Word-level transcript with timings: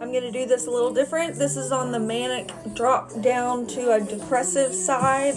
I'm 0.00 0.12
going 0.12 0.24
to 0.24 0.32
do 0.32 0.46
this 0.46 0.66
a 0.66 0.70
little 0.70 0.94
different. 0.94 1.36
This 1.36 1.58
is 1.58 1.72
on 1.72 1.92
the 1.92 1.98
manic 2.00 2.50
drop 2.72 3.20
down 3.20 3.66
to 3.66 3.92
a 3.92 4.00
depressive 4.00 4.74
side. 4.74 5.34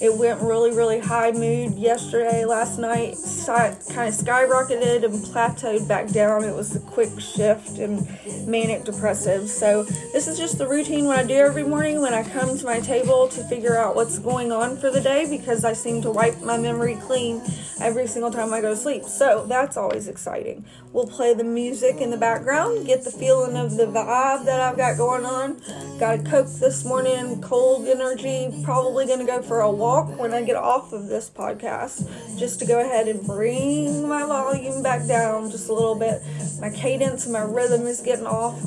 It 0.00 0.16
went 0.16 0.40
really, 0.40 0.70
really 0.70 0.98
high 0.98 1.30
mood 1.30 1.74
yesterday, 1.74 2.44
last 2.44 2.78
night, 2.78 3.16
kind 3.46 4.08
of 4.08 4.14
skyrocketed 4.14 5.04
and 5.04 5.14
plateaued 5.14 5.86
back 5.86 6.08
down. 6.08 6.44
It 6.44 6.54
was 6.54 6.74
a 6.74 6.80
quick 6.80 7.20
shift 7.20 7.78
in 7.78 8.06
manic 8.46 8.84
depressive. 8.84 9.48
So, 9.48 9.84
this 10.12 10.26
is 10.28 10.36
just 10.36 10.58
the 10.58 10.68
routine 10.68 11.06
what 11.06 11.18
I 11.18 11.24
do 11.24 11.34
every 11.34 11.64
morning 11.64 12.00
when 12.00 12.12
I 12.12 12.22
come 12.22 12.58
to 12.58 12.64
my 12.64 12.80
table 12.80 13.28
to 13.28 13.44
figure 13.44 13.76
out 13.76 13.94
what's 13.94 14.18
going 14.18 14.52
on 14.52 14.76
for 14.76 14.90
the 14.90 15.00
day 15.00 15.28
because 15.28 15.64
I 15.64 15.72
seem 15.72 16.02
to 16.02 16.10
wipe 16.10 16.40
my 16.40 16.56
memory 16.56 16.96
clean 16.96 17.40
every 17.80 18.06
single 18.06 18.30
time 18.30 18.52
I 18.52 18.60
go 18.60 18.70
to 18.70 18.76
sleep. 18.76 19.04
So, 19.04 19.46
that's 19.46 19.76
always 19.76 20.08
exciting. 20.08 20.64
We'll 20.92 21.06
play 21.06 21.34
the 21.34 21.44
music 21.44 22.00
in 22.00 22.10
the 22.10 22.16
background, 22.16 22.86
get 22.86 23.04
the 23.04 23.10
feeling 23.10 23.56
of 23.56 23.76
the 23.76 23.86
vibe 23.86 24.44
that 24.44 24.60
I've 24.60 24.76
got 24.76 24.96
going 24.96 25.24
on. 25.24 25.60
Got 25.98 26.20
a 26.20 26.22
Coke 26.22 26.48
this 26.60 26.84
morning, 26.84 27.40
cold 27.40 27.86
energy. 27.86 28.62
Probably 28.64 29.06
going 29.06 29.20
to 29.20 29.24
go 29.24 29.42
for 29.42 29.60
a 29.60 29.70
walk 29.70 29.83
when 29.84 30.32
I 30.32 30.42
get 30.42 30.56
off 30.56 30.92
of 30.92 31.08
this 31.08 31.28
podcast 31.28 32.08
just 32.38 32.58
to 32.60 32.66
go 32.66 32.80
ahead 32.80 33.06
and 33.06 33.22
bring 33.24 34.08
my 34.08 34.24
volume 34.24 34.82
back 34.82 35.06
down 35.06 35.50
just 35.50 35.68
a 35.68 35.74
little 35.74 35.94
bit. 35.94 36.22
My 36.60 36.70
cadence 36.70 37.26
my 37.26 37.42
rhythm 37.42 37.86
is 37.86 38.00
getting 38.00 38.26
off 38.26 38.58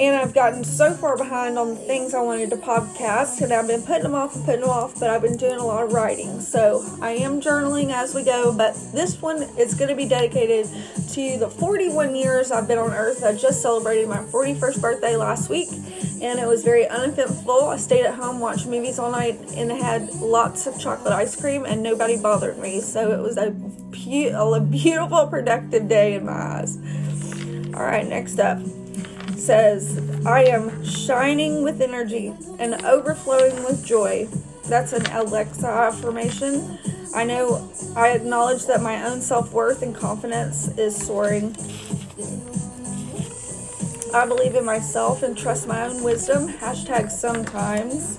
and 0.00 0.16
I've 0.16 0.32
gotten 0.32 0.64
so 0.64 0.94
far 0.94 1.14
behind 1.18 1.58
on 1.58 1.74
the 1.74 1.76
things 1.76 2.14
I 2.14 2.22
wanted 2.22 2.48
to 2.50 2.56
podcast, 2.56 3.42
and 3.42 3.52
I've 3.52 3.66
been 3.66 3.82
putting 3.82 4.04
them 4.04 4.14
off 4.14 4.34
and 4.34 4.42
putting 4.46 4.62
them 4.62 4.70
off, 4.70 4.98
but 4.98 5.10
I've 5.10 5.20
been 5.20 5.36
doing 5.36 5.58
a 5.58 5.66
lot 5.66 5.84
of 5.84 5.92
writing. 5.92 6.40
So 6.40 6.82
I 7.02 7.10
am 7.10 7.38
journaling 7.42 7.92
as 7.92 8.14
we 8.14 8.24
go, 8.24 8.50
but 8.56 8.72
this 8.94 9.20
one 9.20 9.42
is 9.58 9.74
going 9.74 9.90
to 9.90 9.94
be 9.94 10.08
dedicated 10.08 10.68
to 11.10 11.38
the 11.38 11.50
41 11.50 12.14
years 12.14 12.50
I've 12.50 12.66
been 12.66 12.78
on 12.78 12.92
Earth. 12.92 13.22
I 13.22 13.36
just 13.36 13.60
celebrated 13.60 14.08
my 14.08 14.16
41st 14.16 14.80
birthday 14.80 15.16
last 15.16 15.50
week, 15.50 15.68
and 16.22 16.40
it 16.40 16.48
was 16.48 16.64
very 16.64 16.88
uneventful. 16.88 17.64
I 17.64 17.76
stayed 17.76 18.06
at 18.06 18.14
home, 18.14 18.40
watched 18.40 18.66
movies 18.66 18.98
all 18.98 19.12
night, 19.12 19.38
and 19.54 19.70
had 19.70 20.14
lots 20.14 20.66
of 20.66 20.80
chocolate 20.80 21.12
ice 21.12 21.38
cream, 21.38 21.66
and 21.66 21.82
nobody 21.82 22.18
bothered 22.18 22.56
me. 22.56 22.80
So 22.80 23.12
it 23.12 23.20
was 23.20 23.36
a, 23.36 23.50
be- 23.50 24.28
a 24.28 24.60
beautiful, 24.60 25.26
productive 25.26 25.90
day 25.90 26.14
in 26.14 26.24
my 26.24 26.32
eyes. 26.32 26.78
All 27.74 27.84
right, 27.84 28.06
next 28.08 28.38
up 28.40 28.60
says, 29.40 29.98
I 30.26 30.44
am 30.44 30.84
shining 30.84 31.62
with 31.62 31.80
energy 31.80 32.34
and 32.58 32.84
overflowing 32.84 33.64
with 33.64 33.84
joy. 33.84 34.28
That's 34.66 34.92
an 34.92 35.06
Alexa 35.06 35.66
affirmation. 35.66 36.78
I 37.14 37.24
know 37.24 37.68
I 37.96 38.10
acknowledge 38.10 38.66
that 38.66 38.82
my 38.82 39.04
own 39.04 39.20
self 39.20 39.52
worth 39.52 39.82
and 39.82 39.94
confidence 39.94 40.68
is 40.78 40.94
soaring. 40.94 41.56
I 44.14 44.26
believe 44.26 44.54
in 44.54 44.64
myself 44.64 45.22
and 45.22 45.36
trust 45.36 45.66
my 45.66 45.86
own 45.86 46.02
wisdom. 46.02 46.48
Hashtag 46.48 47.10
sometimes. 47.10 48.18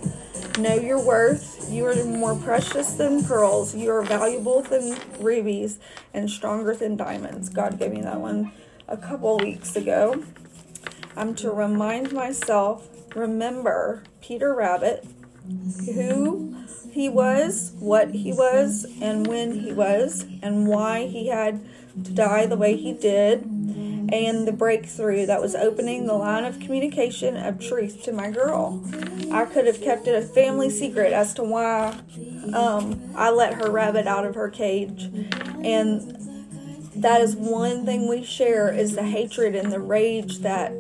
Know 0.58 0.76
your 0.76 1.00
worth. 1.00 1.70
You 1.72 1.86
are 1.86 2.04
more 2.04 2.36
precious 2.36 2.94
than 2.94 3.24
pearls. 3.24 3.74
You 3.76 3.92
are 3.92 4.02
valuable 4.02 4.62
than 4.62 4.98
rubies 5.20 5.80
and 6.14 6.30
stronger 6.30 6.76
than 6.76 6.98
diamonds. 6.98 7.50
God 7.50 7.78
gave 7.80 7.92
me 7.92 8.02
that 8.02 8.20
one 8.20 8.52
a 8.88 8.98
couple 8.98 9.38
weeks 9.38 9.76
ago. 9.76 10.24
I'm 11.16 11.36
to 11.36 11.52
remind 11.52 12.12
myself, 12.12 12.88
remember 13.16 14.04
Peter 14.22 14.54
Rabbit, 14.54 15.06
who 15.86 16.56
he 16.92 17.10
was, 17.10 17.74
what 17.80 18.12
he 18.12 18.32
was, 18.32 18.86
and 19.02 19.28
when 19.28 19.60
he 19.60 19.74
was, 19.74 20.26
and 20.42 20.68
why 20.68 21.08
he 21.08 21.28
had 21.28 21.62
to 22.04 22.12
die 22.12 22.46
the 22.46 22.58
way 22.58 22.76
he 22.76 22.94
did, 22.94 23.44
and 23.44 24.48
the 24.48 24.52
breakthrough 24.52 25.26
that 25.26 25.42
was 25.42 25.56
opening 25.56 26.06
the 26.06 26.14
line 26.14 26.44
of 26.44 26.60
communication 26.60 27.38
of 27.38 27.60
truth 27.60 28.04
to 28.04 28.12
my 28.12 28.30
girl. 28.30 28.84
I 29.32 29.46
could 29.46 29.68
have 29.68 29.82
kept 29.82 30.08
it 30.08 30.16
a 30.16 30.22
family 30.22 30.70
secret 30.70 31.14
as 31.14 31.34
to 31.36 31.44
why 31.44 32.00
um, 32.54 33.02
I 33.16 33.30
let 33.32 33.54
her 33.56 33.70
rabbit 33.70 34.08
out 34.08 34.26
of 34.26 34.36
her 34.36 34.50
cage, 34.50 35.04
and 35.64 36.18
that 36.96 37.22
is 37.22 37.36
one 37.36 37.86
thing 37.86 38.08
we 38.08 38.24
share 38.24 38.74
is 38.74 38.96
the 38.96 39.04
hatred 39.04 39.56
and 39.56 39.72
the 39.72 39.80
rage 39.80 40.40
that 40.40 40.80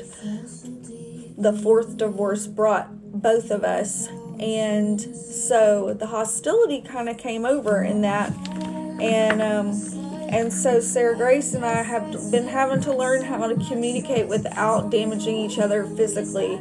the 1.37 1.53
fourth 1.53 1.97
divorce 1.97 2.47
brought 2.47 2.89
both 3.21 3.51
of 3.51 3.63
us. 3.63 4.07
And 4.39 4.99
so 4.99 5.93
the 5.93 6.07
hostility 6.07 6.81
kind 6.81 7.09
of 7.09 7.17
came 7.17 7.45
over 7.45 7.83
in 7.83 8.01
that. 8.01 8.31
And 8.99 9.41
um, 9.41 9.71
and 10.31 10.51
so 10.51 10.79
Sarah 10.79 11.15
Grace 11.17 11.53
and 11.55 11.65
I 11.65 11.83
have 11.83 12.09
been 12.31 12.47
having 12.47 12.79
to 12.81 12.95
learn 12.95 13.21
how 13.21 13.47
to 13.47 13.55
communicate 13.67 14.29
without 14.29 14.89
damaging 14.89 15.35
each 15.35 15.59
other 15.59 15.85
physically 15.85 16.57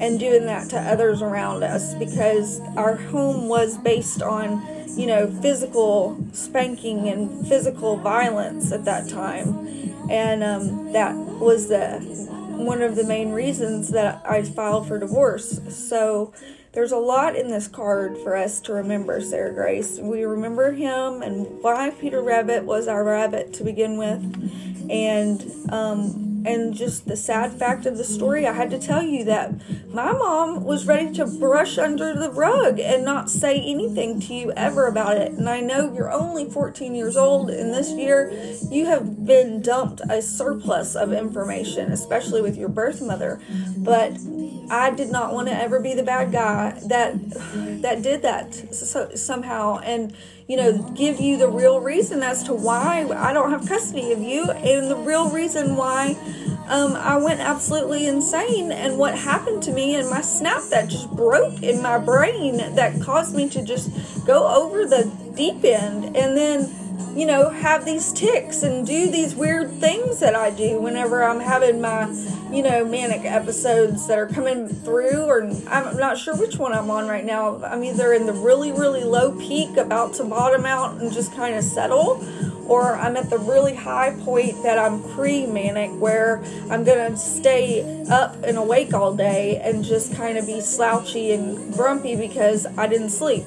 and 0.00 0.18
doing 0.18 0.44
that 0.46 0.68
to 0.70 0.80
others 0.80 1.22
around 1.22 1.62
us 1.62 1.94
because 1.94 2.60
our 2.76 2.96
home 2.96 3.48
was 3.48 3.78
based 3.78 4.22
on 4.22 4.60
you 4.96 5.06
know, 5.06 5.26
physical 5.40 6.24
spanking 6.32 7.08
and 7.08 7.46
physical 7.46 7.96
violence 7.96 8.72
at 8.72 8.84
that 8.84 9.08
time. 9.08 9.68
And 10.10 10.42
um, 10.42 10.92
that 10.92 11.14
was 11.14 11.68
the 11.68 12.00
one 12.52 12.82
of 12.82 12.96
the 12.96 13.04
main 13.04 13.30
reasons 13.30 13.90
that 13.90 14.22
I 14.24 14.42
filed 14.42 14.86
for 14.86 14.98
divorce. 14.98 15.60
So 15.74 16.32
there's 16.72 16.92
a 16.92 16.98
lot 16.98 17.36
in 17.36 17.48
this 17.48 17.68
card 17.68 18.16
for 18.18 18.36
us 18.36 18.60
to 18.62 18.72
remember, 18.72 19.20
Sarah 19.20 19.52
Grace. 19.52 19.98
We 19.98 20.24
remember 20.24 20.72
him 20.72 21.22
and 21.22 21.46
why 21.62 21.90
Peter 21.90 22.22
Rabbit 22.22 22.64
was 22.64 22.88
our 22.88 23.04
rabbit 23.04 23.52
to 23.54 23.64
begin 23.64 23.96
with. 23.98 24.90
And 24.90 25.72
um, 25.72 26.31
and 26.44 26.74
just 26.74 27.06
the 27.06 27.16
sad 27.16 27.52
fact 27.52 27.86
of 27.86 27.96
the 27.96 28.04
story, 28.04 28.46
I 28.46 28.52
had 28.52 28.70
to 28.70 28.78
tell 28.78 29.02
you 29.02 29.24
that 29.24 29.52
my 29.88 30.12
mom 30.12 30.64
was 30.64 30.86
ready 30.86 31.12
to 31.14 31.26
brush 31.26 31.78
under 31.78 32.14
the 32.14 32.30
rug 32.30 32.78
and 32.80 33.04
not 33.04 33.30
say 33.30 33.60
anything 33.60 34.20
to 34.20 34.34
you 34.34 34.52
ever 34.52 34.86
about 34.86 35.16
it. 35.16 35.32
And 35.32 35.48
I 35.48 35.60
know 35.60 35.92
you're 35.92 36.12
only 36.12 36.50
14 36.50 36.94
years 36.94 37.16
old, 37.16 37.50
and 37.50 37.72
this 37.72 37.90
year 37.90 38.32
you 38.70 38.86
have 38.86 39.24
been 39.24 39.60
dumped 39.62 40.00
a 40.08 40.22
surplus 40.22 40.94
of 40.94 41.12
information, 41.12 41.92
especially 41.92 42.42
with 42.42 42.56
your 42.56 42.68
birth 42.68 43.00
mother. 43.00 43.40
But 43.76 44.12
I 44.72 44.90
did 44.90 45.10
not 45.10 45.34
want 45.34 45.48
to 45.48 45.54
ever 45.54 45.80
be 45.80 45.92
the 45.92 46.02
bad 46.02 46.32
guy 46.32 46.80
that 46.86 47.14
that 47.82 48.02
did 48.02 48.22
that 48.22 48.54
so, 48.74 49.14
somehow, 49.14 49.80
and 49.80 50.16
you 50.48 50.56
know, 50.56 50.78
give 50.94 51.20
you 51.20 51.36
the 51.36 51.48
real 51.48 51.80
reason 51.80 52.22
as 52.22 52.42
to 52.44 52.54
why 52.54 53.06
I 53.14 53.34
don't 53.34 53.50
have 53.50 53.68
custody 53.68 54.12
of 54.12 54.20
you 54.20 54.50
and 54.50 54.90
the 54.90 54.96
real 54.96 55.28
reason 55.28 55.76
why 55.76 56.16
um, 56.68 56.94
I 56.94 57.16
went 57.16 57.40
absolutely 57.40 58.06
insane 58.06 58.72
and 58.72 58.96
what 58.96 59.16
happened 59.16 59.62
to 59.64 59.72
me 59.72 59.94
and 59.94 60.08
my 60.08 60.22
snap 60.22 60.62
that 60.70 60.88
just 60.88 61.10
broke 61.10 61.62
in 61.62 61.82
my 61.82 61.98
brain 61.98 62.56
that 62.74 63.00
caused 63.02 63.34
me 63.34 63.48
to 63.50 63.62
just 63.62 63.90
go 64.26 64.46
over 64.46 64.86
the 64.86 65.10
deep 65.36 65.64
end. 65.64 66.16
And 66.16 66.36
then 66.36 66.64
you 67.14 67.26
know, 67.26 67.50
have 67.50 67.84
these 67.84 68.12
ticks 68.12 68.62
and 68.62 68.86
do 68.86 69.10
these 69.10 69.34
weird 69.34 69.70
things 69.72 70.20
that 70.20 70.34
I 70.34 70.50
do 70.50 70.80
whenever 70.80 71.22
I'm 71.22 71.40
having 71.40 71.80
my, 71.80 72.08
you 72.50 72.62
know, 72.62 72.84
manic 72.84 73.24
episodes 73.24 74.06
that 74.06 74.18
are 74.18 74.26
coming 74.26 74.68
through, 74.68 75.24
or 75.24 75.42
I'm 75.68 75.96
not 75.98 76.18
sure 76.18 76.34
which 76.36 76.56
one 76.56 76.72
I'm 76.72 76.90
on 76.90 77.08
right 77.08 77.24
now. 77.24 77.62
I'm 77.64 77.84
either 77.84 78.12
in 78.12 78.26
the 78.26 78.32
really, 78.32 78.72
really 78.72 79.04
low 79.04 79.32
peak, 79.38 79.76
about 79.76 80.14
to 80.14 80.24
bottom 80.24 80.64
out 80.64 81.00
and 81.00 81.12
just 81.12 81.34
kind 81.34 81.54
of 81.54 81.64
settle, 81.64 82.24
or 82.66 82.94
I'm 82.96 83.16
at 83.16 83.28
the 83.28 83.38
really 83.38 83.74
high 83.74 84.14
point 84.20 84.62
that 84.62 84.78
I'm 84.78 85.02
pre 85.14 85.46
manic 85.46 85.90
where 86.00 86.42
I'm 86.70 86.84
gonna 86.84 87.16
stay 87.16 88.04
up 88.10 88.42
and 88.42 88.56
awake 88.56 88.94
all 88.94 89.14
day 89.14 89.60
and 89.62 89.84
just 89.84 90.14
kind 90.14 90.38
of 90.38 90.46
be 90.46 90.60
slouchy 90.60 91.32
and 91.32 91.74
grumpy 91.74 92.16
because 92.16 92.66
I 92.78 92.86
didn't 92.86 93.10
sleep. 93.10 93.44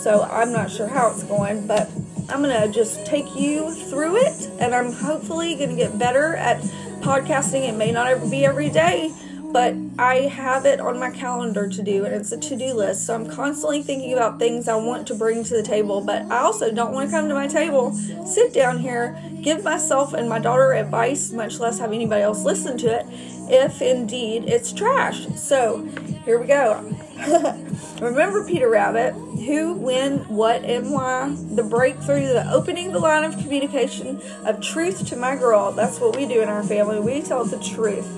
So 0.00 0.22
I'm 0.22 0.52
not 0.52 0.70
sure 0.70 0.88
how 0.88 1.10
it's 1.10 1.24
going, 1.24 1.66
but 1.66 1.90
I'm 2.30 2.42
going 2.42 2.62
to 2.62 2.72
just 2.72 3.04
take 3.06 3.34
you 3.34 3.74
through 3.74 4.16
it, 4.18 4.50
and 4.60 4.74
I'm 4.74 4.92
hopefully 4.92 5.56
going 5.56 5.70
to 5.70 5.76
get 5.76 5.98
better 5.98 6.36
at 6.36 6.60
podcasting. 7.00 7.68
It 7.68 7.74
may 7.76 7.90
not 7.92 8.06
ever 8.06 8.28
be 8.28 8.44
every 8.44 8.70
day, 8.70 9.12
but 9.52 9.74
I 9.98 10.28
have 10.28 10.64
it 10.64 10.80
on 10.80 10.98
my 10.98 11.10
calendar 11.10 11.68
to 11.68 11.82
do, 11.82 12.04
and 12.04 12.14
it's 12.14 12.30
a 12.30 12.38
to 12.38 12.56
do 12.56 12.72
list. 12.74 13.06
So 13.06 13.14
I'm 13.14 13.28
constantly 13.28 13.82
thinking 13.82 14.12
about 14.12 14.38
things 14.38 14.68
I 14.68 14.76
want 14.76 15.08
to 15.08 15.14
bring 15.14 15.42
to 15.44 15.54
the 15.54 15.62
table, 15.62 16.00
but 16.00 16.22
I 16.30 16.38
also 16.38 16.72
don't 16.72 16.92
want 16.92 17.10
to 17.10 17.16
come 17.16 17.28
to 17.28 17.34
my 17.34 17.48
table, 17.48 17.92
sit 17.92 18.52
down 18.52 18.78
here, 18.78 19.20
give 19.42 19.64
myself 19.64 20.12
and 20.12 20.28
my 20.28 20.38
daughter 20.38 20.72
advice, 20.72 21.32
much 21.32 21.58
less 21.58 21.80
have 21.80 21.92
anybody 21.92 22.22
else 22.22 22.44
listen 22.44 22.78
to 22.78 23.00
it, 23.00 23.06
if 23.52 23.82
indeed 23.82 24.44
it's 24.44 24.72
trash. 24.72 25.26
So 25.34 25.84
here 26.24 26.38
we 26.38 26.46
go. 26.46 26.94
Remember 28.00 28.46
Peter 28.46 28.70
Rabbit, 28.70 29.12
who, 29.12 29.74
when, 29.74 30.20
what, 30.28 30.64
and 30.64 30.90
why, 30.90 31.34
the 31.54 31.62
breakthrough, 31.62 32.26
the 32.26 32.50
opening 32.50 32.92
the 32.92 32.98
line 32.98 33.24
of 33.24 33.36
communication 33.38 34.20
of 34.46 34.60
truth 34.62 35.06
to 35.08 35.16
my 35.16 35.36
girl. 35.36 35.72
That's 35.72 36.00
what 36.00 36.16
we 36.16 36.26
do 36.26 36.40
in 36.40 36.48
our 36.48 36.62
family. 36.62 36.98
We 36.98 37.20
tell 37.20 37.44
the 37.44 37.58
truth. 37.58 38.08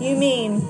You 0.00 0.16
mean, 0.16 0.60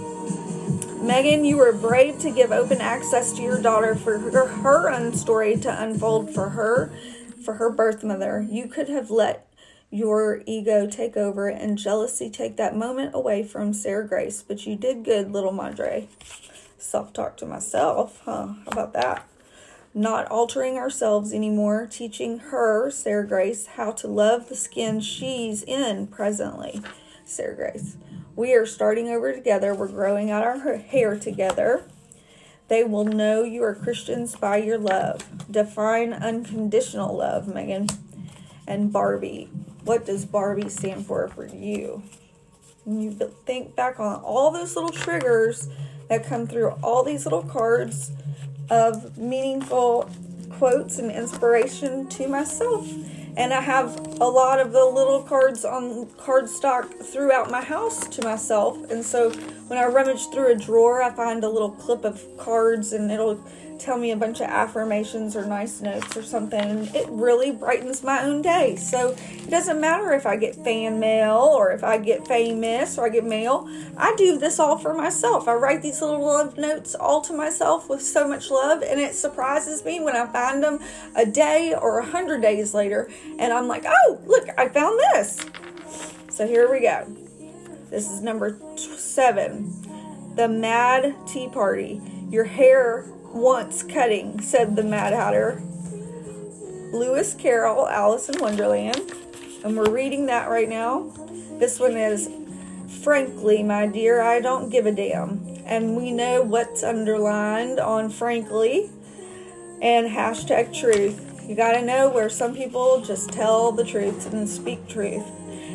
Megan, 1.06 1.44
you 1.44 1.58
were 1.58 1.72
brave 1.72 2.18
to 2.20 2.30
give 2.30 2.50
open 2.50 2.80
access 2.80 3.32
to 3.34 3.42
your 3.42 3.60
daughter 3.60 3.94
for 3.94 4.18
her, 4.18 4.46
her 4.46 4.90
own 4.90 5.12
story 5.12 5.56
to 5.58 5.82
unfold 5.82 6.34
for 6.34 6.50
her, 6.50 6.90
for 7.44 7.54
her 7.54 7.70
birth 7.70 8.02
mother. 8.02 8.46
You 8.48 8.68
could 8.68 8.88
have 8.88 9.10
let 9.10 9.46
your 9.90 10.42
ego 10.46 10.86
take 10.86 11.16
over 11.16 11.48
and 11.48 11.76
jealousy 11.76 12.30
take 12.30 12.56
that 12.56 12.76
moment 12.76 13.14
away 13.14 13.42
from 13.42 13.74
Sarah 13.74 14.06
Grace. 14.06 14.42
But 14.42 14.66
you 14.66 14.76
did 14.76 15.04
good, 15.04 15.32
little 15.32 15.52
Madre. 15.52 16.08
Self 16.80 17.12
talk 17.12 17.36
to 17.36 17.46
myself, 17.46 18.22
huh? 18.24 18.46
How 18.46 18.70
about 18.72 18.94
that? 18.94 19.28
Not 19.92 20.26
altering 20.30 20.78
ourselves 20.78 21.30
anymore, 21.30 21.86
teaching 21.86 22.38
her, 22.38 22.90
Sarah 22.90 23.26
Grace, 23.26 23.66
how 23.66 23.92
to 23.92 24.08
love 24.08 24.48
the 24.48 24.56
skin 24.56 25.00
she's 25.00 25.62
in 25.62 26.06
presently, 26.06 26.80
Sarah 27.22 27.54
Grace. 27.54 27.98
We 28.34 28.54
are 28.54 28.64
starting 28.64 29.08
over 29.10 29.30
together. 29.30 29.74
We're 29.74 29.88
growing 29.88 30.30
out 30.30 30.42
our 30.42 30.76
hair 30.78 31.18
together. 31.18 31.84
They 32.68 32.82
will 32.82 33.04
know 33.04 33.42
you 33.42 33.62
are 33.62 33.74
Christians 33.74 34.34
by 34.34 34.56
your 34.56 34.78
love. 34.78 35.20
Define 35.50 36.14
unconditional 36.14 37.14
love, 37.14 37.46
Megan. 37.46 37.88
And 38.66 38.90
Barbie. 38.90 39.50
What 39.84 40.06
does 40.06 40.24
Barbie 40.24 40.70
stand 40.70 41.04
for 41.04 41.28
for 41.28 41.46
you? 41.46 42.04
You 42.86 43.12
think 43.44 43.76
back 43.76 44.00
on 44.00 44.20
all 44.22 44.50
those 44.50 44.74
little 44.74 44.90
triggers 44.90 45.68
that 46.10 46.26
come 46.26 46.46
through 46.46 46.68
all 46.82 47.02
these 47.02 47.24
little 47.24 47.42
cards 47.42 48.12
of 48.68 49.16
meaningful 49.16 50.10
quotes 50.50 50.98
and 50.98 51.10
inspiration 51.10 52.06
to 52.08 52.28
myself 52.28 52.86
and 53.36 53.54
I 53.54 53.60
have 53.60 53.96
a 54.20 54.26
lot 54.26 54.60
of 54.60 54.72
the 54.72 54.84
little 54.84 55.22
cards 55.22 55.64
on 55.64 56.06
cardstock 56.18 57.02
throughout 57.02 57.50
my 57.50 57.62
house 57.62 58.06
to 58.08 58.22
myself. 58.22 58.90
And 58.90 59.04
so 59.04 59.30
when 59.68 59.78
I 59.78 59.86
rummage 59.86 60.26
through 60.28 60.52
a 60.52 60.54
drawer, 60.54 61.02
I 61.02 61.10
find 61.10 61.44
a 61.44 61.48
little 61.48 61.70
clip 61.70 62.04
of 62.04 62.22
cards 62.36 62.92
and 62.92 63.10
it'll 63.10 63.42
tell 63.80 63.96
me 63.96 64.10
a 64.10 64.16
bunch 64.16 64.40
of 64.40 64.48
affirmations 64.48 65.34
or 65.34 65.44
nice 65.46 65.80
notes 65.80 66.16
or 66.16 66.22
something. 66.22 66.88
It 66.94 67.06
really 67.08 67.50
brightens 67.50 68.02
my 68.02 68.22
own 68.22 68.42
day. 68.42 68.76
So 68.76 69.16
it 69.18 69.50
doesn't 69.50 69.80
matter 69.80 70.12
if 70.12 70.26
I 70.26 70.36
get 70.36 70.54
fan 70.56 71.00
mail 71.00 71.36
or 71.36 71.72
if 71.72 71.82
I 71.82 71.98
get 71.98 72.26
famous 72.28 72.98
or 72.98 73.06
I 73.06 73.08
get 73.08 73.24
mail. 73.24 73.68
I 73.96 74.14
do 74.16 74.38
this 74.38 74.58
all 74.58 74.78
for 74.78 74.94
myself. 74.94 75.48
I 75.48 75.54
write 75.54 75.82
these 75.82 76.00
little 76.00 76.24
love 76.24 76.58
notes 76.58 76.94
all 76.94 77.20
to 77.22 77.32
myself 77.32 77.88
with 77.88 78.02
so 78.02 78.28
much 78.28 78.50
love. 78.50 78.82
And 78.82 79.00
it 79.00 79.14
surprises 79.14 79.84
me 79.84 80.00
when 80.00 80.14
I 80.14 80.26
find 80.26 80.62
them 80.62 80.80
a 81.16 81.26
day 81.26 81.74
or 81.74 81.98
a 81.98 82.06
hundred 82.06 82.42
days 82.42 82.74
later. 82.74 83.10
And 83.38 83.52
I'm 83.52 83.66
like, 83.66 83.84
oh, 83.86 84.20
look, 84.26 84.48
I 84.58 84.68
found 84.68 85.00
this. 85.14 85.44
So 86.28 86.46
here 86.46 86.70
we 86.70 86.80
go. 86.80 87.06
This 87.90 88.10
is 88.10 88.20
number 88.20 88.58
seven. 88.76 89.74
The 90.36 90.48
Mad 90.48 91.16
Tea 91.26 91.48
Party. 91.48 92.00
Your 92.30 92.44
hair 92.44 93.04
wants 93.32 93.82
cutting, 93.82 94.40
said 94.40 94.76
the 94.76 94.82
Mad 94.82 95.12
Hatter. 95.12 95.62
Lewis 96.92 97.34
Carroll, 97.34 97.88
Alice 97.88 98.28
in 98.28 98.40
Wonderland. 98.40 99.12
And 99.64 99.76
we're 99.76 99.90
reading 99.90 100.26
that 100.26 100.50
right 100.50 100.68
now. 100.68 101.12
This 101.58 101.78
one 101.78 101.96
is 101.96 102.28
Frankly, 103.02 103.62
my 103.62 103.86
dear, 103.86 104.20
I 104.20 104.40
don't 104.40 104.68
give 104.68 104.84
a 104.84 104.92
damn. 104.92 105.46
And 105.64 105.96
we 105.96 106.10
know 106.10 106.42
what's 106.42 106.82
underlined 106.82 107.78
on 107.78 108.10
Frankly 108.10 108.90
and 109.80 110.08
hashtag 110.08 110.76
truth. 110.78 111.48
You 111.48 111.54
gotta 111.54 111.82
know 111.82 112.10
where 112.10 112.28
some 112.28 112.54
people 112.54 113.00
just 113.00 113.30
tell 113.30 113.72
the 113.72 113.84
truth 113.84 114.32
and 114.32 114.48
speak 114.48 114.86
truth. 114.88 115.24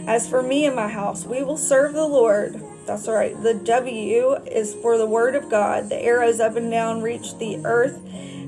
As 0.08 0.30
for 0.30 0.44
me 0.44 0.66
and 0.66 0.76
my 0.76 0.88
house, 0.88 1.26
we 1.26 1.42
will 1.42 1.58
serve 1.58 1.94
the 1.94 2.06
Lord. 2.06 2.62
That's 2.86 3.08
right. 3.08 3.42
The 3.42 3.56
W 3.56 4.34
is 4.46 4.76
for 4.76 4.98
the 4.98 5.08
Word 5.08 5.36
of 5.36 5.50
God. 5.50 5.90
The 5.90 6.00
arrows 6.00 6.40
up 6.40 6.56
and 6.56 6.70
down 6.70 7.02
reach 7.02 7.38
the 7.40 7.58
earth, 7.66 8.00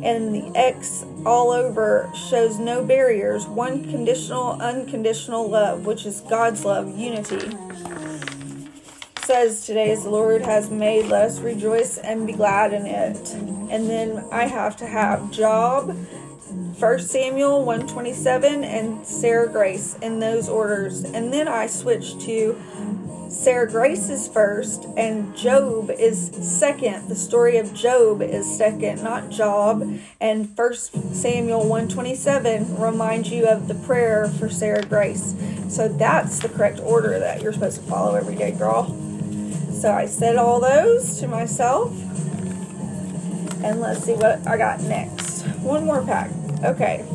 and 0.03 0.33
the 0.33 0.51
X 0.55 1.05
all 1.25 1.49
over 1.51 2.09
shows 2.29 2.59
no 2.59 2.83
barriers. 2.83 3.47
One 3.47 3.83
conditional, 3.89 4.61
unconditional 4.61 5.49
love, 5.49 5.85
which 5.85 6.05
is 6.05 6.21
God's 6.21 6.63
love, 6.63 6.97
unity. 6.97 7.49
Says 9.23 9.65
today, 9.65 9.91
as 9.91 10.03
the 10.03 10.09
Lord 10.09 10.43
has 10.43 10.69
made, 10.69 11.07
let 11.07 11.25
us 11.25 11.39
rejoice 11.39 11.97
and 11.97 12.27
be 12.27 12.33
glad 12.33 12.73
in 12.73 12.85
it. 12.85 13.33
And 13.33 13.89
then 13.89 14.23
I 14.31 14.45
have 14.45 14.77
to 14.77 14.85
have 14.85 15.31
job, 15.31 15.97
First 16.77 17.09
Samuel 17.09 17.65
127 17.65 18.63
and 18.63 19.05
Sarah 19.05 19.51
Grace 19.51 19.97
in 20.01 20.19
those 20.19 20.47
orders. 20.47 21.03
And 21.03 21.33
then 21.33 21.47
I 21.47 21.65
switch 21.65 22.19
to 22.25 22.55
Sarah 23.29 23.69
Grace 23.69 24.09
is 24.09 24.27
first 24.27 24.85
and 24.95 25.35
Job 25.35 25.89
is 25.89 26.29
second. 26.41 27.09
The 27.09 27.15
story 27.15 27.57
of 27.57 27.73
Job 27.73 28.21
is 28.21 28.57
second, 28.57 29.03
not 29.03 29.29
Job. 29.29 29.99
And 30.21 30.55
First 30.55 31.15
Samuel 31.15 31.67
127 31.67 32.77
reminds 32.77 33.31
you 33.31 33.47
of 33.47 33.67
the 33.67 33.75
prayer 33.75 34.27
for 34.27 34.49
Sarah 34.49 34.85
Grace. 34.85 35.35
So 35.69 35.87
that's 35.87 36.39
the 36.39 36.49
correct 36.49 36.79
order 36.79 37.19
that 37.19 37.41
you're 37.41 37.53
supposed 37.53 37.81
to 37.81 37.87
follow 37.87 38.15
every 38.15 38.35
day, 38.35 38.51
girl. 38.51 38.95
So 39.71 39.91
I 39.91 40.05
said 40.05 40.37
all 40.37 40.59
those 40.59 41.19
to 41.19 41.27
myself. 41.27 41.91
And 43.63 43.81
let's 43.81 44.03
see 44.03 44.13
what 44.13 44.45
I 44.47 44.57
got 44.57 44.81
next. 44.81 45.41
One 45.57 45.85
more 45.85 46.03
pack. 46.03 46.31
Okay. 46.63 47.05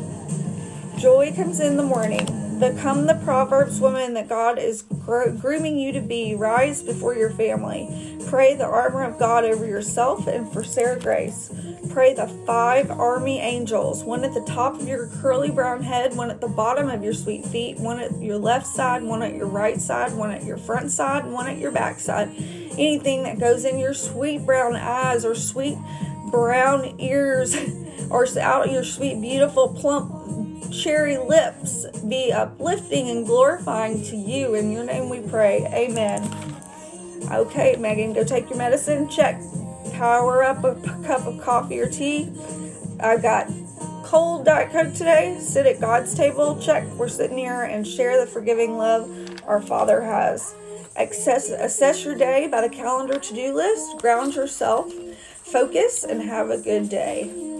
Joy 0.97 1.33
comes 1.35 1.59
in 1.59 1.75
the 1.75 1.83
morning. 1.83 2.25
Become 2.59 3.07
the 3.07 3.19
Proverbs 3.25 3.81
woman 3.81 4.13
that 4.13 4.29
God 4.29 4.57
is 4.57 4.83
grooming 4.83 5.77
you 5.77 5.91
to 5.91 5.99
be. 5.99 6.33
Rise 6.33 6.81
before 6.81 7.13
your 7.13 7.29
family. 7.31 8.17
Pray 8.29 8.55
the 8.55 8.65
armor 8.65 9.03
of 9.03 9.19
God 9.19 9.43
over 9.43 9.65
yourself 9.65 10.27
and 10.27 10.51
for 10.53 10.63
Sarah 10.63 10.97
Grace. 10.97 11.53
Pray 11.91 12.13
the 12.13 12.27
five 12.47 12.89
army 12.89 13.39
angels 13.39 14.03
one 14.03 14.23
at 14.23 14.33
the 14.33 14.45
top 14.45 14.79
of 14.79 14.87
your 14.87 15.07
curly 15.21 15.51
brown 15.51 15.83
head, 15.83 16.15
one 16.15 16.31
at 16.31 16.39
the 16.39 16.47
bottom 16.47 16.89
of 16.89 17.03
your 17.03 17.13
sweet 17.13 17.45
feet, 17.45 17.77
one 17.79 17.99
at 17.99 18.17
your 18.21 18.37
left 18.37 18.65
side, 18.65 19.03
one 19.03 19.21
at 19.21 19.35
your 19.35 19.47
right 19.47 19.81
side, 19.81 20.13
one 20.13 20.31
at 20.31 20.43
your 20.45 20.57
front 20.57 20.89
side, 20.89 21.25
one 21.25 21.47
at 21.47 21.57
your 21.57 21.71
back 21.71 21.99
side. 21.99 22.29
Anything 22.77 23.23
that 23.23 23.39
goes 23.39 23.65
in 23.65 23.77
your 23.77 23.93
sweet 23.93 24.45
brown 24.45 24.77
eyes 24.77 25.25
or 25.25 25.35
sweet 25.35 25.77
brown 26.31 26.95
ears 26.99 27.55
or 28.09 28.27
out 28.39 28.71
your 28.71 28.83
sweet, 28.83 29.19
beautiful, 29.21 29.69
plump 29.69 30.23
cherry 30.73 31.17
lips 31.17 31.85
be 32.07 32.31
uplifting 32.31 33.09
and 33.09 33.25
glorifying 33.25 34.03
to 34.03 34.15
you. 34.15 34.55
In 34.55 34.71
your 34.71 34.83
name 34.83 35.09
we 35.09 35.21
pray. 35.21 35.65
Amen. 35.73 36.23
Okay, 37.31 37.75
Megan, 37.77 38.13
go 38.13 38.23
take 38.23 38.49
your 38.49 38.57
medicine. 38.57 39.07
Check. 39.07 39.39
Power 39.93 40.43
up 40.43 40.63
a 40.63 40.75
cup 41.05 41.25
of 41.27 41.41
coffee 41.41 41.79
or 41.79 41.89
tea. 41.89 42.31
I've 42.99 43.21
got 43.21 43.47
cold 44.03 44.45
Diet 44.45 44.71
Coke 44.71 44.93
today. 44.93 45.37
Sit 45.39 45.65
at 45.65 45.79
God's 45.79 46.13
table. 46.15 46.59
Check. 46.59 46.85
We're 46.95 47.07
sitting 47.07 47.37
here 47.37 47.63
and 47.63 47.87
share 47.87 48.19
the 48.19 48.29
forgiving 48.29 48.77
love 48.77 49.09
our 49.45 49.61
Father 49.61 50.01
has. 50.01 50.55
Access, 50.95 51.49
assess 51.49 52.03
your 52.05 52.15
day 52.15 52.47
by 52.47 52.61
the 52.61 52.69
calendar 52.69 53.19
to 53.19 53.33
do 53.33 53.53
list. 53.53 53.97
Ground 53.99 54.35
yourself. 54.35 54.91
Focus 55.43 56.03
and 56.03 56.21
have 56.21 56.49
a 56.49 56.57
good 56.57 56.89
day. 56.89 57.52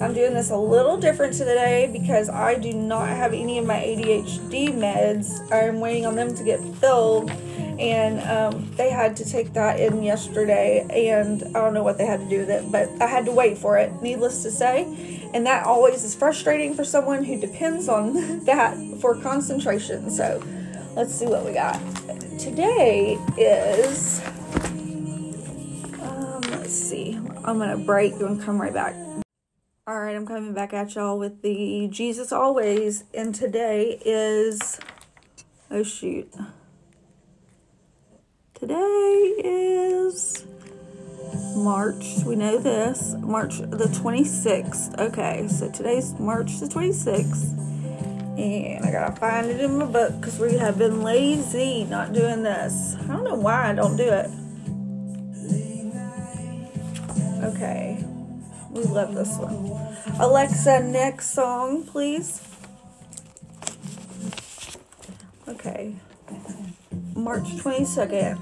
I'm 0.00 0.14
doing 0.14 0.32
this 0.32 0.50
a 0.50 0.56
little 0.56 0.96
different 0.96 1.34
today 1.34 1.90
because 1.92 2.30
I 2.30 2.54
do 2.54 2.72
not 2.72 3.08
have 3.08 3.34
any 3.34 3.58
of 3.58 3.66
my 3.66 3.76
ADHD 3.76 4.68
meds. 4.68 5.52
I'm 5.52 5.78
waiting 5.78 6.06
on 6.06 6.16
them 6.16 6.34
to 6.36 6.42
get 6.42 6.58
filled, 6.76 7.30
and 7.78 8.18
um, 8.22 8.70
they 8.76 8.88
had 8.88 9.14
to 9.16 9.30
take 9.30 9.52
that 9.52 9.78
in 9.78 10.02
yesterday, 10.02 10.86
and 10.90 11.42
I 11.54 11.60
don't 11.60 11.74
know 11.74 11.82
what 11.82 11.98
they 11.98 12.06
had 12.06 12.20
to 12.20 12.28
do 12.30 12.38
with 12.38 12.48
it, 12.48 12.72
but 12.72 12.88
I 13.02 13.06
had 13.06 13.26
to 13.26 13.32
wait 13.32 13.58
for 13.58 13.76
it, 13.76 13.92
needless 14.00 14.42
to 14.44 14.50
say. 14.50 15.30
And 15.34 15.44
that 15.44 15.66
always 15.66 16.02
is 16.02 16.14
frustrating 16.14 16.72
for 16.72 16.82
someone 16.82 17.22
who 17.22 17.38
depends 17.38 17.86
on 17.86 18.44
that 18.46 18.78
for 19.02 19.20
concentration. 19.20 20.10
So 20.10 20.42
let's 20.96 21.14
see 21.14 21.26
what 21.26 21.44
we 21.44 21.52
got. 21.52 21.78
Today 22.38 23.18
is, 23.36 24.22
um, 26.00 26.40
let's 26.52 26.72
see, 26.72 27.20
I'm 27.44 27.58
to 27.58 27.76
break 27.76 28.14
and 28.14 28.40
come 28.40 28.58
right 28.58 28.72
back. 28.72 28.94
All 29.90 29.98
right, 29.98 30.14
I'm 30.14 30.24
coming 30.24 30.54
back 30.54 30.72
at 30.72 30.94
y'all 30.94 31.18
with 31.18 31.42
the 31.42 31.88
Jesus 31.90 32.30
Always, 32.30 33.02
and 33.12 33.34
today 33.34 34.00
is, 34.04 34.78
oh 35.68 35.82
shoot, 35.82 36.32
today 38.54 39.34
is 39.42 40.44
March, 41.56 42.20
we 42.24 42.36
know 42.36 42.56
this, 42.56 43.16
March 43.18 43.58
the 43.58 43.90
26th. 43.92 44.96
Okay, 44.96 45.48
so 45.48 45.68
today's 45.68 46.16
March 46.20 46.60
the 46.60 46.66
26th, 46.66 47.58
and 48.38 48.84
I 48.86 48.92
gotta 48.92 49.16
find 49.16 49.48
it 49.48 49.60
in 49.60 49.76
my 49.76 49.86
book 49.86 50.20
because 50.20 50.38
we 50.38 50.56
have 50.56 50.78
been 50.78 51.02
lazy 51.02 51.82
not 51.82 52.12
doing 52.12 52.44
this. 52.44 52.94
I 52.94 53.08
don't 53.08 53.24
know 53.24 53.34
why 53.34 53.70
I 53.70 53.74
don't 53.74 53.96
do 53.96 54.08
it. 54.08 54.30
Okay. 57.42 58.04
We 58.70 58.84
love 58.84 59.14
this 59.14 59.36
one. 59.36 60.16
Alexa, 60.20 60.80
next 60.80 61.30
song, 61.30 61.84
please. 61.84 62.40
Okay. 65.48 65.96
March 67.14 67.44
22nd. 67.44 68.38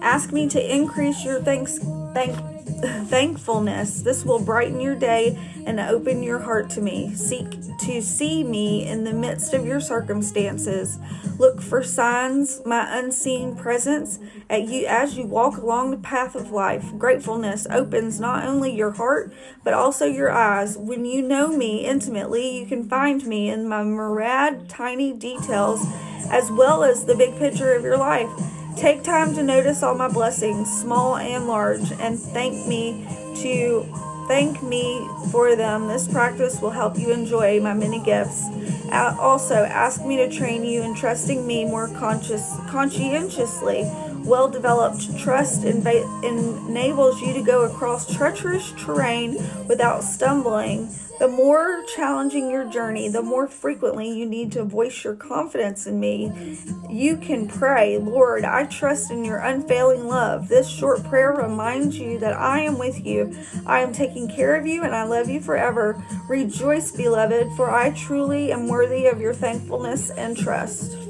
Ask 0.00 0.32
me 0.32 0.48
to 0.48 0.74
increase 0.74 1.24
your 1.24 1.40
thanks 1.42 1.78
thank 2.14 2.53
thankfulness. 2.82 4.02
This 4.02 4.24
will 4.24 4.38
brighten 4.38 4.80
your 4.80 4.94
day 4.94 5.38
and 5.66 5.80
open 5.80 6.22
your 6.22 6.40
heart 6.40 6.70
to 6.70 6.80
me. 6.80 7.14
Seek 7.14 7.50
to 7.78 8.02
see 8.02 8.44
me 8.44 8.86
in 8.86 9.04
the 9.04 9.12
midst 9.12 9.54
of 9.54 9.66
your 9.66 9.80
circumstances. 9.80 10.98
Look 11.38 11.60
for 11.60 11.82
signs, 11.82 12.60
my 12.64 12.98
unseen 12.98 13.56
presence 13.56 14.18
at 14.48 14.68
you 14.68 14.86
as 14.86 15.16
you 15.16 15.26
walk 15.26 15.56
along 15.56 15.90
the 15.90 15.96
path 15.96 16.34
of 16.34 16.50
life. 16.50 16.96
Gratefulness 16.98 17.66
opens 17.70 18.20
not 18.20 18.44
only 18.44 18.74
your 18.74 18.92
heart 18.92 19.32
but 19.62 19.74
also 19.74 20.06
your 20.06 20.30
eyes. 20.30 20.76
When 20.76 21.04
you 21.04 21.22
know 21.22 21.48
me 21.48 21.84
intimately, 21.84 22.58
you 22.58 22.66
can 22.66 22.88
find 22.88 23.24
me 23.26 23.48
in 23.48 23.68
my 23.68 23.82
myriad 23.82 24.68
tiny 24.68 25.12
details 25.12 25.84
as 26.30 26.50
well 26.50 26.84
as 26.84 27.04
the 27.04 27.14
big 27.14 27.36
picture 27.38 27.74
of 27.74 27.82
your 27.82 27.96
life. 27.96 28.30
Take 28.76 29.02
time 29.02 29.34
to 29.34 29.42
notice 29.42 29.82
all 29.82 29.94
my 29.94 30.08
blessings, 30.08 30.70
small 30.70 31.16
and 31.16 31.46
large, 31.46 31.92
and 31.92 32.18
thank 32.18 32.66
me 32.66 33.06
to 33.36 33.86
thank 34.28 34.62
me 34.62 35.06
for 35.30 35.56
them. 35.56 35.88
This 35.88 36.06
practice 36.08 36.60
will 36.60 36.70
help 36.70 36.98
you 36.98 37.10
enjoy 37.10 37.60
my 37.60 37.72
many 37.72 37.98
gifts. 38.00 38.44
Also, 38.92 39.54
ask 39.54 40.04
me 40.04 40.16
to 40.16 40.28
train 40.28 40.64
you 40.64 40.82
in 40.82 40.94
trusting 40.94 41.46
me 41.46 41.64
more 41.64 41.88
conscious, 41.88 42.56
conscientiously. 42.68 43.90
Well 44.24 44.48
developed 44.48 45.18
trust 45.18 45.64
enables 45.64 47.20
you 47.20 47.34
to 47.34 47.42
go 47.42 47.64
across 47.66 48.12
treacherous 48.16 48.72
terrain 48.78 49.36
without 49.68 50.02
stumbling. 50.02 50.88
The 51.20 51.28
more 51.28 51.84
challenging 51.94 52.50
your 52.50 52.64
journey, 52.64 53.08
the 53.08 53.22
more 53.22 53.46
frequently 53.46 54.10
you 54.10 54.26
need 54.26 54.50
to 54.52 54.64
voice 54.64 55.04
your 55.04 55.14
confidence 55.14 55.86
in 55.86 56.00
me. 56.00 56.58
You 56.90 57.16
can 57.18 57.46
pray, 57.46 57.98
Lord, 57.98 58.44
I 58.44 58.64
trust 58.64 59.12
in 59.12 59.24
your 59.24 59.38
unfailing 59.38 60.08
love. 60.08 60.48
This 60.48 60.68
short 60.68 61.04
prayer 61.04 61.32
reminds 61.32 61.98
you 61.98 62.18
that 62.18 62.32
I 62.32 62.60
am 62.60 62.78
with 62.78 63.06
you. 63.06 63.36
I 63.66 63.80
am 63.80 63.92
taking 63.92 64.26
care 64.26 64.56
of 64.56 64.66
you 64.66 64.82
and 64.82 64.94
I 64.94 65.04
love 65.04 65.28
you 65.28 65.40
forever. 65.40 66.02
Rejoice, 66.28 66.90
beloved, 66.90 67.52
for 67.56 67.70
I 67.70 67.90
truly 67.90 68.50
am 68.50 68.66
worthy 68.68 69.06
of 69.06 69.20
your 69.20 69.34
thankfulness 69.34 70.10
and 70.10 70.36
trust. 70.36 71.03